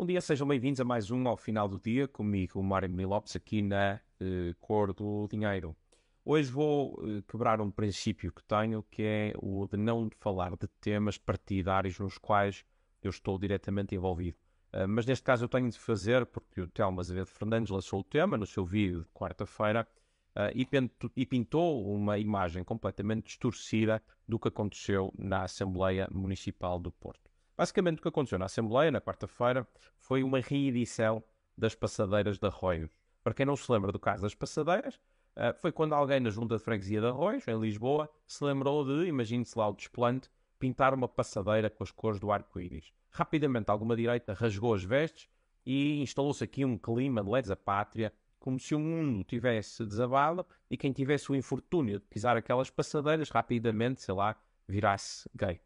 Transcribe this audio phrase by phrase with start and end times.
[0.00, 3.36] Bom dia, sejam bem-vindos a mais um ao final do dia, comigo, o Mário Lopes,
[3.36, 5.76] aqui na eh, Cor do Dinheiro.
[6.24, 10.66] Hoje vou eh, quebrar um princípio que tenho, que é o de não falar de
[10.80, 12.64] temas partidários nos quais
[13.02, 14.38] eu estou diretamente envolvido.
[14.72, 18.04] Uh, mas neste caso eu tenho de fazer, porque o Telmo Azevedo Fernandes lançou o
[18.04, 19.86] tema no seu vídeo de quarta-feira
[20.34, 20.66] uh, e,
[21.14, 27.29] e, pintou uma imagem completamente distorcida do que aconteceu na Assembleia Municipal do Porto.
[27.60, 29.68] Basicamente, o que aconteceu na Assembleia, na quarta-feira,
[29.98, 31.22] foi uma reedição
[31.58, 32.90] das passadeiras de Arroios.
[33.22, 36.56] Para quem não se lembra do caso das passadeiras, uh, foi quando alguém na Junta
[36.56, 41.06] de Freguesia de Arroios, em Lisboa, se lembrou de, imagine-se lá o desplante, pintar uma
[41.06, 42.94] passadeira com as cores do arco-íris.
[43.10, 45.28] Rapidamente, alguma direita rasgou as vestes
[45.66, 50.78] e instalou-se aqui um clima de lesa pátria, como se o mundo tivesse desabado e
[50.78, 54.34] quem tivesse o infortúnio de pisar aquelas passadeiras rapidamente, sei lá,
[54.66, 55.60] virasse gay.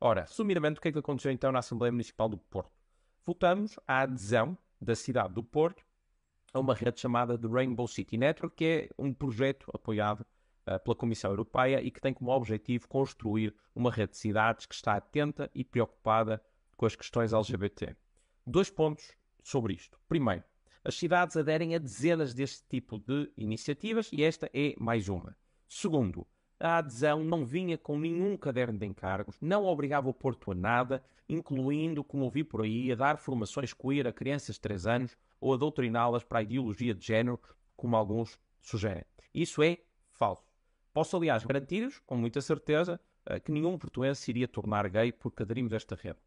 [0.00, 2.70] Ora, sumidamente, o que é que aconteceu então na Assembleia Municipal do Porto?
[3.26, 5.84] Votamos a adesão da cidade do Porto
[6.52, 10.94] a uma rede chamada de Rainbow City Network, que é um projeto apoiado uh, pela
[10.94, 15.50] Comissão Europeia e que tem como objetivo construir uma rede de cidades que está atenta
[15.52, 16.40] e preocupada
[16.76, 17.96] com as questões LGBT.
[18.46, 19.98] Dois pontos sobre isto.
[20.08, 20.44] Primeiro,
[20.84, 25.36] as cidades aderem a dezenas deste tipo de iniciativas e esta é mais uma.
[25.68, 26.24] Segundo,
[26.60, 31.02] a adesão não vinha com nenhum caderno de encargos, não obrigava o Porto a nada,
[31.28, 35.54] incluindo, como ouvi por aí, a dar formações queer a crianças de 3 anos ou
[35.54, 37.40] a doutriná-las para a ideologia de género,
[37.76, 39.04] como alguns sugerem.
[39.32, 39.78] Isso é
[40.10, 40.52] falso.
[40.92, 45.42] Posso, aliás, garantir-vos, com muita certeza, eh, que nenhum portuense se iria tornar gay porque
[45.42, 46.18] aderimos a esta rede.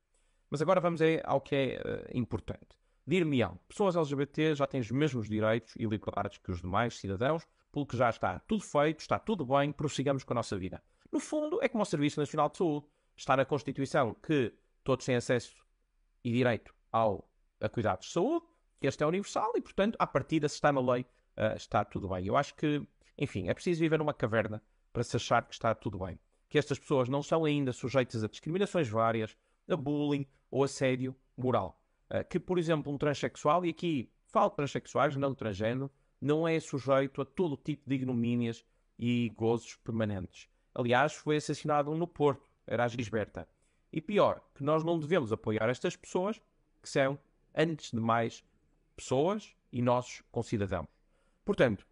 [0.50, 2.78] Mas agora vamos ao que é uh, importante.
[3.08, 7.86] Dir-me-ão, pessoas LGBT já têm os mesmos direitos e liberdades que os demais cidadãos, pelo
[7.86, 10.81] que já está tudo feito, está tudo bem, prossigamos com a nossa vida.
[11.11, 12.86] No fundo, é como o Serviço Nacional de Saúde.
[13.16, 15.55] Está na Constituição que todos têm acesso
[16.23, 17.27] e direito ao,
[17.59, 18.45] a cuidados de saúde,
[18.81, 21.02] este é universal e, portanto, à partida, se está na lei,
[21.38, 22.25] uh, está tudo bem.
[22.25, 22.81] Eu acho que,
[23.17, 24.61] enfim, é preciso viver numa caverna
[24.92, 26.20] para se achar que está tudo bem.
[26.49, 29.37] Que estas pessoas não são ainda sujeitas a discriminações várias,
[29.70, 31.80] a bullying ou assédio moral.
[32.10, 37.21] Uh, que, por exemplo, um transexual, e aqui falo transexuais, não transgênero, não é sujeito
[37.21, 38.64] a todo tipo de ignomínias
[38.98, 40.48] e gozos permanentes.
[40.73, 43.48] Aliás, foi assassinado no Porto, era a Gisberta.
[43.92, 46.39] E pior, que nós não devemos apoiar estas pessoas,
[46.81, 47.20] que são,
[47.54, 48.43] antes de mais,
[48.95, 50.87] pessoas e nossos concidadãos.
[51.43, 51.86] Portanto,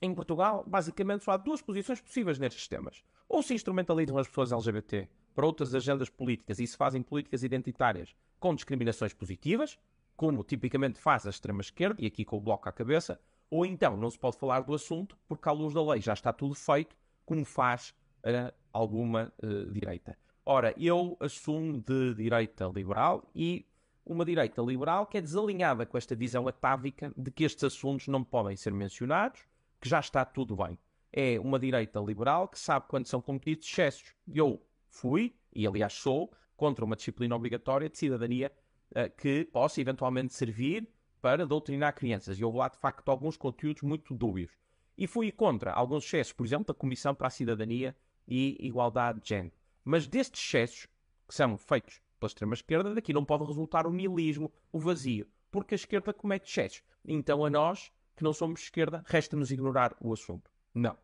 [0.00, 3.02] em Portugal, basicamente só há duas posições possíveis nestes temas.
[3.28, 8.14] Ou se instrumentalizam as pessoas LGBT para outras agendas políticas e se fazem políticas identitárias
[8.38, 9.78] com discriminações positivas,
[10.16, 13.20] como tipicamente faz a extrema-esquerda, e aqui com o bloco à cabeça,
[13.50, 16.32] ou então não se pode falar do assunto porque, à luz da lei, já está
[16.32, 20.16] tudo feito, como faz uh, alguma uh, direita.
[20.44, 23.66] Ora, eu assumo de direita liberal e
[24.04, 28.22] uma direita liberal que é desalinhada com esta visão atávica de que estes assuntos não
[28.22, 29.40] podem ser mencionados,
[29.80, 30.78] que já está tudo bem.
[31.12, 34.14] É uma direita liberal que sabe quando são cometidos excessos.
[34.32, 38.52] Eu fui, e aliás sou, contra uma disciplina obrigatória de cidadania
[38.92, 40.88] uh, que possa eventualmente servir
[41.20, 42.38] para doutrinar crianças.
[42.38, 44.52] E houve lá, de facto, alguns conteúdos muito dúbios.
[44.96, 47.94] E fui contra alguns excessos, por exemplo, da Comissão para a Cidadania
[48.26, 49.54] e Igualdade de Género.
[49.84, 50.86] Mas destes excessos,
[51.28, 55.76] que são feitos pela extrema-esquerda, daqui não pode resultar o niilismo, o vazio, porque a
[55.76, 56.82] esquerda comete excessos.
[57.04, 60.50] Então a nós, que não somos esquerda, resta-nos ignorar o assunto.
[60.74, 60.94] Não.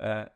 [0.00, 0.30] Uh,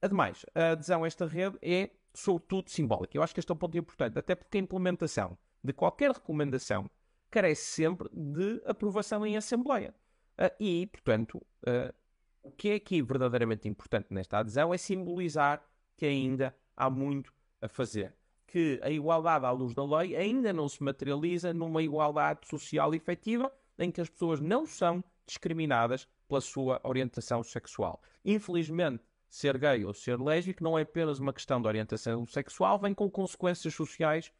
[0.00, 3.16] ademais, a adesão a esta rede é, sobretudo, simbólica.
[3.16, 6.88] Eu acho que este é um ponto importante, até porque a implementação de qualquer recomendação
[7.30, 9.94] carece sempre de aprovação em Assembleia.
[10.38, 11.94] Uh, e, portanto, uh,
[12.42, 15.62] o que é aqui verdadeiramente importante nesta adesão é simbolizar
[15.96, 18.14] que ainda há muito a fazer.
[18.46, 23.52] Que a igualdade à luz da lei ainda não se materializa numa igualdade social efetiva
[23.78, 28.00] em que as pessoas não são discriminadas pela sua orientação sexual.
[28.24, 32.94] Infelizmente, ser gay ou ser lésbico não é apenas uma questão de orientação sexual, vem
[32.94, 34.32] com consequências sociais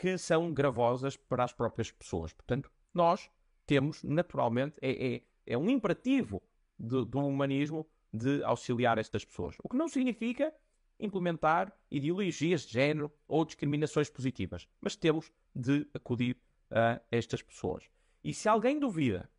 [0.00, 2.32] que são gravosas para as próprias pessoas.
[2.32, 3.30] Portanto, nós
[3.66, 6.42] temos, naturalmente, é, é, é um imperativo
[6.78, 9.56] de, do humanismo de auxiliar estas pessoas.
[9.62, 10.54] O que não significa
[10.98, 16.38] implementar ideologias de género ou discriminações positivas, mas temos de acudir
[16.70, 17.84] a estas pessoas.
[18.24, 19.30] E se alguém duvida,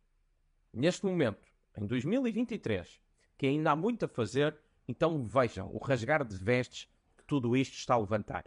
[0.72, 1.44] neste momento,
[1.76, 3.00] em 2023,
[3.36, 4.56] que ainda há muito a fazer,
[4.86, 6.88] então vejam o rasgar de vestes
[7.18, 8.44] que tudo isto está a levantar.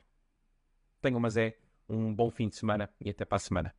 [1.01, 3.73] Tenham, mas é um bom fim de semana e até para a semana.